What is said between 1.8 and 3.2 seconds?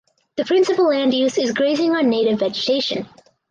on native vegetation.